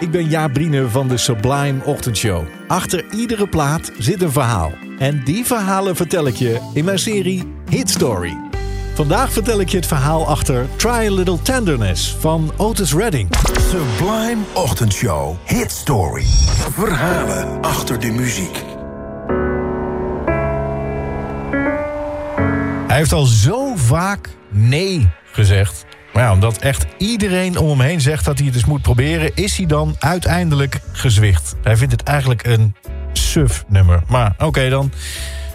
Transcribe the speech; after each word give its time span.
ik 0.00 0.10
ben 0.10 0.28
Jaap 0.28 0.52
Brine 0.52 0.88
van 0.88 1.08
de 1.08 1.16
Sublime 1.16 1.84
Ochtendshow. 1.84 2.44
Achter 2.66 3.04
iedere 3.10 3.48
plaat 3.48 3.90
zit 3.98 4.22
een 4.22 4.32
verhaal. 4.32 4.72
En 4.98 5.24
die 5.24 5.44
verhalen 5.44 5.96
vertel 5.96 6.26
ik 6.26 6.34
je 6.34 6.70
in 6.74 6.84
mijn 6.84 6.98
serie 6.98 7.52
Hit 7.68 7.90
Story. 7.90 8.36
Vandaag 8.94 9.32
vertel 9.32 9.60
ik 9.60 9.68
je 9.68 9.76
het 9.76 9.86
verhaal 9.86 10.26
achter 10.26 10.66
Try 10.76 10.90
a 10.90 11.10
Little 11.10 11.42
Tenderness 11.42 12.16
van 12.20 12.52
Otis 12.56 12.94
Redding. 12.94 13.28
Sublime 13.70 14.42
Ochtendshow. 14.52 15.36
Hit 15.44 15.72
Story. 15.72 16.24
Verhalen 16.72 17.62
achter 17.62 18.00
de 18.00 18.10
muziek. 18.10 18.64
Hij 22.86 22.96
heeft 22.96 23.12
al 23.12 23.24
zo 23.26 23.72
vaak 23.76 24.28
nee 24.48 25.08
gezegd. 25.32 25.86
Maar 26.16 26.32
omdat 26.32 26.58
echt 26.58 26.86
iedereen 26.98 27.58
om 27.58 27.68
hem 27.68 27.80
heen 27.80 28.00
zegt 28.00 28.24
dat 28.24 28.38
hij 28.38 28.46
het 28.46 28.56
eens 28.56 28.64
moet 28.64 28.82
proberen... 28.82 29.30
is 29.34 29.56
hij 29.56 29.66
dan 29.66 29.96
uiteindelijk 29.98 30.80
gezwicht. 30.92 31.54
Hij 31.62 31.76
vindt 31.76 31.92
het 31.92 32.02
eigenlijk 32.02 32.46
een 32.46 32.74
suf 33.12 33.64
nummer. 33.68 34.02
Maar 34.08 34.34
oké 34.38 34.68
dan, 34.68 34.92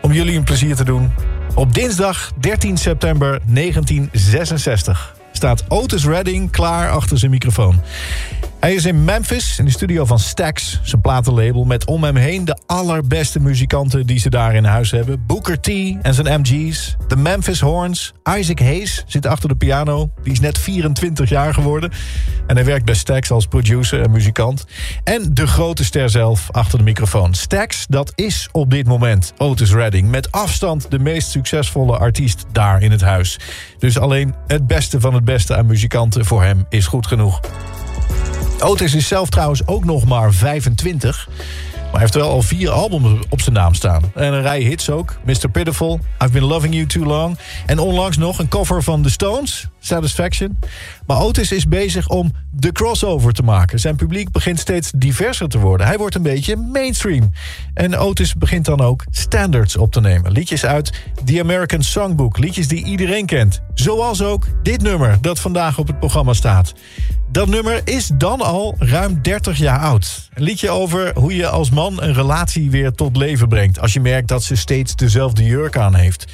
om 0.00 0.12
jullie 0.12 0.36
een 0.36 0.44
plezier 0.44 0.76
te 0.76 0.84
doen... 0.84 1.12
Op 1.54 1.74
dinsdag 1.74 2.32
13 2.40 2.76
september 2.76 3.40
1966 3.46 5.16
staat 5.32 5.64
Otis 5.68 6.04
Redding 6.04 6.50
klaar 6.50 6.90
achter 6.90 7.18
zijn 7.18 7.30
microfoon. 7.30 7.80
Hij 8.64 8.74
is 8.74 8.84
in 8.84 9.04
Memphis, 9.04 9.58
in 9.58 9.64
de 9.64 9.70
studio 9.70 10.04
van 10.04 10.18
Stax, 10.18 10.80
zijn 10.82 11.00
platenlabel... 11.00 11.64
met 11.64 11.86
om 11.86 12.04
hem 12.04 12.16
heen 12.16 12.44
de 12.44 12.58
allerbeste 12.66 13.40
muzikanten 13.40 14.06
die 14.06 14.18
ze 14.18 14.30
daar 14.30 14.54
in 14.54 14.64
huis 14.64 14.90
hebben. 14.90 15.26
Booker 15.26 15.60
T 15.60 15.68
en 16.02 16.14
zijn 16.14 16.40
MG's, 16.40 16.96
de 17.08 17.16
Memphis 17.16 17.60
Horns. 17.60 18.12
Isaac 18.38 18.58
Hayes 18.58 19.04
zit 19.06 19.26
achter 19.26 19.48
de 19.48 19.54
piano, 19.54 20.10
die 20.22 20.32
is 20.32 20.40
net 20.40 20.58
24 20.58 21.28
jaar 21.28 21.54
geworden. 21.54 21.92
En 22.46 22.56
hij 22.56 22.64
werkt 22.64 22.84
bij 22.84 22.94
Stax 22.94 23.30
als 23.30 23.46
producer 23.46 24.02
en 24.02 24.10
muzikant. 24.10 24.64
En 25.02 25.34
de 25.34 25.46
grote 25.46 25.84
ster 25.84 26.10
zelf 26.10 26.48
achter 26.50 26.78
de 26.78 26.84
microfoon. 26.84 27.34
Stax, 27.34 27.86
dat 27.88 28.12
is 28.14 28.48
op 28.52 28.70
dit 28.70 28.86
moment 28.86 29.32
Otis 29.36 29.72
Redding. 29.72 30.08
Met 30.08 30.32
afstand 30.32 30.90
de 30.90 30.98
meest 30.98 31.30
succesvolle 31.30 31.98
artiest 31.98 32.44
daar 32.52 32.82
in 32.82 32.90
het 32.90 33.02
huis. 33.02 33.38
Dus 33.78 33.98
alleen 33.98 34.34
het 34.46 34.66
beste 34.66 35.00
van 35.00 35.14
het 35.14 35.24
beste 35.24 35.56
aan 35.56 35.66
muzikanten 35.66 36.24
voor 36.24 36.42
hem 36.42 36.64
is 36.68 36.86
goed 36.86 37.06
genoeg. 37.06 37.40
Otis 38.60 38.94
is 38.94 39.08
zelf 39.08 39.28
trouwens 39.28 39.66
ook 39.66 39.84
nog 39.84 40.04
maar 40.04 40.32
25. 40.32 41.28
Maar 41.94 42.02
hij 42.02 42.12
heeft 42.12 42.24
wel 42.24 42.34
al 42.34 42.42
vier 42.42 42.70
albums 42.70 43.24
op 43.28 43.40
zijn 43.40 43.54
naam 43.54 43.74
staan. 43.74 44.02
En 44.14 44.32
een 44.32 44.42
rij 44.42 44.60
hits 44.60 44.90
ook. 44.90 45.16
Mr. 45.24 45.48
Pitiful, 45.52 46.00
I've 46.22 46.32
Been 46.32 46.44
Loving 46.44 46.74
You 46.74 46.86
Too 46.86 47.04
Long. 47.04 47.38
En 47.66 47.78
onlangs 47.78 48.16
nog 48.16 48.38
een 48.38 48.48
cover 48.48 48.82
van 48.82 49.02
The 49.02 49.10
Stones, 49.10 49.68
Satisfaction. 49.78 50.58
Maar 51.06 51.20
Otis 51.20 51.52
is 51.52 51.68
bezig 51.68 52.08
om 52.08 52.32
de 52.50 52.72
crossover 52.72 53.32
te 53.32 53.42
maken. 53.42 53.80
Zijn 53.80 53.96
publiek 53.96 54.30
begint 54.30 54.58
steeds 54.58 54.92
diverser 54.96 55.48
te 55.48 55.58
worden. 55.58 55.86
Hij 55.86 55.98
wordt 55.98 56.14
een 56.14 56.22
beetje 56.22 56.56
mainstream. 56.56 57.30
En 57.74 57.96
Otis 57.96 58.34
begint 58.34 58.64
dan 58.64 58.80
ook 58.80 59.04
standards 59.10 59.76
op 59.76 59.92
te 59.92 60.00
nemen. 60.00 60.32
Liedjes 60.32 60.64
uit 60.64 60.92
The 61.24 61.40
American 61.40 61.82
Songbook. 61.82 62.38
Liedjes 62.38 62.68
die 62.68 62.84
iedereen 62.84 63.26
kent. 63.26 63.60
Zoals 63.74 64.22
ook 64.22 64.46
dit 64.62 64.82
nummer 64.82 65.18
dat 65.20 65.40
vandaag 65.40 65.78
op 65.78 65.86
het 65.86 65.98
programma 65.98 66.32
staat. 66.32 66.72
Dat 67.34 67.48
nummer 67.48 67.80
is 67.84 68.10
dan 68.14 68.40
al 68.40 68.74
ruim 68.78 69.18
30 69.22 69.58
jaar 69.58 69.78
oud. 69.78 70.28
Een 70.34 70.42
liedje 70.42 70.70
over 70.70 71.18
hoe 71.18 71.36
je 71.36 71.48
als 71.48 71.70
man 71.70 72.02
een 72.02 72.14
relatie 72.14 72.70
weer 72.70 72.92
tot 72.92 73.16
leven 73.16 73.48
brengt... 73.48 73.80
als 73.80 73.92
je 73.92 74.00
merkt 74.00 74.28
dat 74.28 74.42
ze 74.42 74.56
steeds 74.56 74.96
dezelfde 74.96 75.44
jurk 75.44 75.76
aan 75.76 75.94
heeft. 75.94 76.24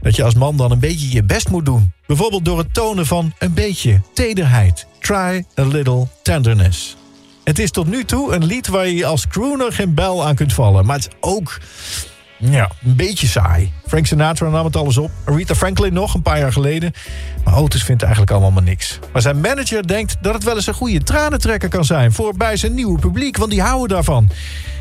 Dat 0.00 0.16
je 0.16 0.24
als 0.24 0.34
man 0.34 0.56
dan 0.56 0.70
een 0.70 0.78
beetje 0.78 1.12
je 1.12 1.22
best 1.22 1.48
moet 1.48 1.64
doen. 1.64 1.92
Bijvoorbeeld 2.06 2.44
door 2.44 2.58
het 2.58 2.74
tonen 2.74 3.06
van 3.06 3.32
een 3.38 3.54
beetje 3.54 4.00
tederheid. 4.14 4.86
Try 4.98 5.44
a 5.58 5.64
little 5.64 6.06
tenderness. 6.22 6.96
Het 7.44 7.58
is 7.58 7.70
tot 7.70 7.86
nu 7.86 8.04
toe 8.04 8.34
een 8.34 8.44
lied 8.44 8.68
waar 8.68 8.88
je 8.88 9.06
als 9.06 9.26
crooner 9.26 9.72
geen 9.72 9.94
bel 9.94 10.26
aan 10.26 10.34
kunt 10.34 10.52
vallen. 10.52 10.86
Maar 10.86 10.96
het 10.96 11.08
is 11.08 11.16
ook 11.20 11.58
ja, 12.38 12.70
een 12.84 12.96
beetje 12.96 13.26
saai. 13.26 13.72
Frank 13.86 14.06
Sinatra 14.06 14.48
nam 14.48 14.64
het 14.64 14.76
alles 14.76 14.96
op. 14.96 15.10
Aretha 15.24 15.54
Franklin 15.54 15.92
nog, 15.92 16.14
een 16.14 16.22
paar 16.22 16.38
jaar 16.38 16.52
geleden. 16.52 16.92
Maar 17.44 17.56
Otis 17.56 17.84
vindt 17.84 18.02
eigenlijk 18.02 18.32
allemaal 18.32 18.50
maar 18.50 18.62
niks. 18.62 18.98
Maar 19.12 19.22
zijn 19.22 19.40
manager 19.40 19.86
denkt 19.86 20.16
dat 20.20 20.34
het 20.34 20.44
wel 20.44 20.54
eens 20.54 20.66
een 20.66 20.74
goede 20.74 21.02
tranentrekker 21.02 21.68
kan 21.68 21.84
zijn... 21.84 22.12
voor 22.12 22.34
bij 22.36 22.56
zijn 22.56 22.74
nieuwe 22.74 22.98
publiek, 22.98 23.36
want 23.36 23.50
die 23.50 23.62
houden 23.62 23.88
daarvan. 23.88 24.30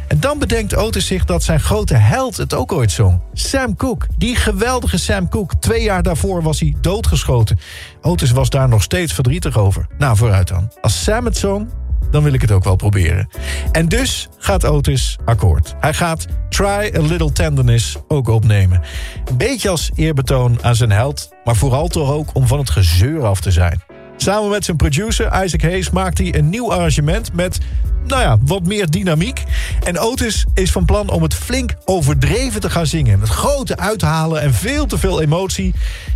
En 0.07 0.19
dan 0.19 0.39
bedenkt 0.39 0.75
Otis 0.75 1.05
zich 1.05 1.25
dat 1.25 1.43
zijn 1.43 1.59
grote 1.59 1.93
held 1.93 2.37
het 2.37 2.53
ook 2.53 2.71
ooit 2.71 2.91
zong. 2.91 3.19
Sam 3.33 3.75
Cooke, 3.75 4.07
die 4.17 4.35
geweldige 4.35 4.97
Sam 4.97 5.29
Cooke. 5.29 5.59
Twee 5.59 5.83
jaar 5.83 6.03
daarvoor 6.03 6.41
was 6.41 6.59
hij 6.59 6.75
doodgeschoten. 6.81 7.59
Otis 8.01 8.31
was 8.31 8.49
daar 8.49 8.69
nog 8.69 8.83
steeds 8.83 9.13
verdrietig 9.13 9.57
over. 9.57 9.87
Nou, 9.97 10.17
vooruit 10.17 10.47
dan. 10.47 10.71
Als 10.81 11.03
Sam 11.03 11.25
het 11.25 11.37
zong, 11.37 11.69
dan 12.17 12.25
wil 12.25 12.35
ik 12.35 12.41
het 12.41 12.51
ook 12.51 12.63
wel 12.63 12.75
proberen. 12.75 13.29
En 13.71 13.87
dus 13.87 14.27
gaat 14.37 14.65
Otis 14.65 15.17
akkoord. 15.25 15.75
Hij 15.79 15.93
gaat 15.93 16.27
Try 16.49 16.91
a 16.95 17.01
Little 17.01 17.31
Tenderness 17.31 17.97
ook 18.07 18.27
opnemen. 18.27 18.81
Een 19.25 19.37
beetje 19.37 19.69
als 19.69 19.91
eerbetoon 19.95 20.59
aan 20.61 20.75
zijn 20.75 20.91
held... 20.91 21.29
maar 21.43 21.55
vooral 21.55 21.87
toch 21.87 22.11
ook 22.11 22.29
om 22.33 22.47
van 22.47 22.59
het 22.59 22.69
gezeur 22.69 23.25
af 23.25 23.41
te 23.41 23.51
zijn. 23.51 23.81
Samen 24.15 24.49
met 24.49 24.65
zijn 24.65 24.77
producer 24.77 25.43
Isaac 25.43 25.61
Hayes 25.61 25.89
maakt 25.89 26.17
hij 26.17 26.35
een 26.35 26.49
nieuw 26.49 26.71
arrangement... 26.71 27.33
met 27.33 27.57
nou 28.05 28.21
ja, 28.21 28.37
wat 28.41 28.63
meer 28.63 28.89
dynamiek. 28.89 29.43
En 29.83 29.99
Otis 29.99 30.45
is 30.53 30.71
van 30.71 30.85
plan 30.85 31.09
om 31.09 31.23
het 31.23 31.33
flink 31.33 31.73
overdreven 31.85 32.61
te 32.61 32.69
gaan 32.69 32.87
zingen. 32.87 33.19
Met 33.19 33.29
grote 33.29 33.77
uithalen 33.77 34.41
en 34.41 34.53
veel 34.53 34.85
te 34.85 34.97
veel 34.97 35.21
emotie. 35.21 35.73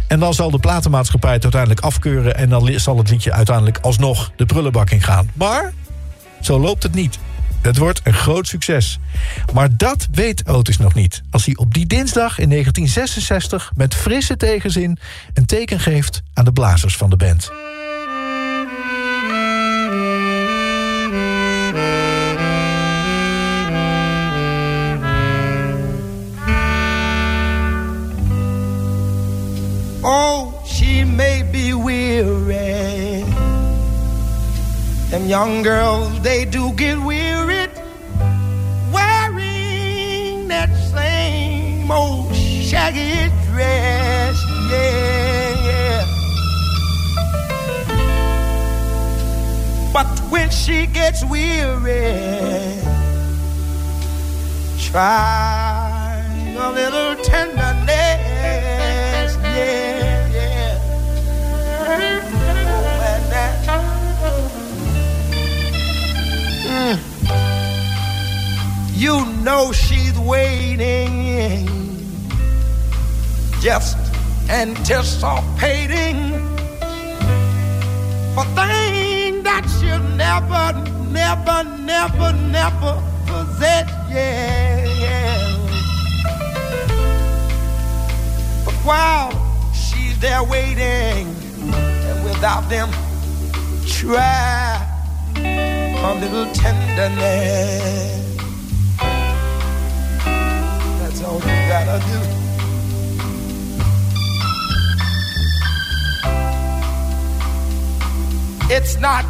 En 0.07 0.19
dan 0.19 0.34
zal 0.34 0.51
de 0.51 0.59
platenmaatschappij 0.59 1.34
het 1.34 1.44
uiteindelijk 1.44 1.81
afkeuren... 1.81 2.35
en 2.35 2.50
dan 2.50 2.79
zal 2.79 2.97
het 2.97 3.09
liedje 3.09 3.31
uiteindelijk 3.31 3.78
alsnog 3.78 4.31
de 4.35 4.45
prullenbak 4.45 4.90
in 4.90 5.01
gaan. 5.01 5.29
Maar 5.34 5.73
zo 6.41 6.59
loopt 6.59 6.84
het 6.84 6.94
niet. 6.94 7.19
Het 7.62 7.78
wordt 7.78 8.02
een 8.03 8.13
groot 8.13 8.47
succes. 8.47 9.00
Maar 9.53 9.78
dat 9.78 10.07
weet 10.12 10.47
Otis 10.47 10.78
nog 10.78 10.94
niet. 10.94 11.22
Als 11.29 11.46
hij 11.46 11.56
op 11.56 11.74
die 11.74 11.85
dinsdag 11.85 12.40
in 12.40 12.50
1966 12.50 13.72
met 13.75 13.96
frisse 13.96 14.38
tegenzin... 14.38 14.97
een 15.34 15.46
teken 15.46 15.79
geeft 15.79 16.22
aan 16.34 16.46
de 16.46 16.53
blazers 16.53 16.97
van 16.97 17.09
de 17.09 17.18
band. 17.18 17.52
Them 35.22 35.30
young 35.30 35.62
girls, 35.62 36.20
they 36.22 36.46
do 36.46 36.74
get 36.74 36.98
weary 36.98 37.68
wearing 38.92 40.48
that 40.48 40.72
same 40.92 41.92
old 41.92 42.34
shaggy 42.36 43.30
dress. 43.46 44.36
Yeah, 44.72 45.68
yeah. 45.68 46.06
But 49.94 50.09
when 50.32 50.50
she 50.50 50.88
gets 50.88 51.24
weary, 51.26 52.82
try 54.80 56.26
a 56.58 56.72
little 56.72 57.16
tenderness. 57.24 58.00
Waiting, 71.41 71.68
just 73.62 73.97
anticipating 74.50 76.18
for 78.35 78.46
things 78.56 79.44
that 79.44 79.66
she'll 79.79 80.00
never, 80.16 80.74
never, 81.09 81.63
never, 81.79 82.34
never 82.34 83.03
possess. 83.26 83.90
Yeah, 84.09 84.85
yeah. 84.99 85.58
But 88.66 88.76
while 88.85 89.32
she's 89.73 90.20
there 90.20 90.43
waiting, 90.43 91.28
and 92.08 92.23
without 92.23 92.70
them, 92.70 92.90
try 93.88 94.88
a 95.38 96.16
little 96.20 96.47
tenderness. 96.53 98.41
It's 108.73 108.97
not 108.99 109.26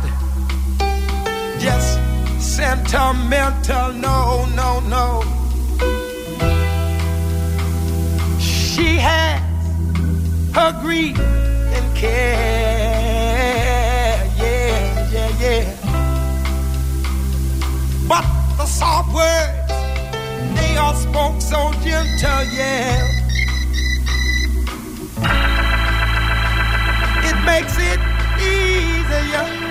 just 1.60 2.00
sentimental, 2.40 3.92
no, 3.94 4.46
no, 4.56 4.80
no. 4.82 5.24
She 8.40 8.98
has 8.98 9.42
her 10.54 10.72
grief 10.82 11.18
and 11.20 11.96
care, 11.96 12.92
yeah, 14.38 15.10
yeah, 15.12 15.42
yeah. 15.42 15.66
But 18.08 18.26
the 18.58 18.66
soft 18.68 19.12
words, 19.14 19.61
all 20.92 20.98
spoke 20.98 21.42
so 21.42 21.72
gentle, 21.84 22.44
yeah. 22.54 23.08
It 27.24 27.46
makes 27.46 27.78
it 27.78 28.00
easier 28.42 29.71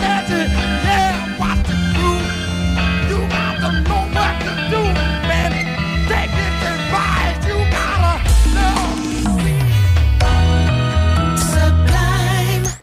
that's 0.00 0.30
it. 0.30 0.55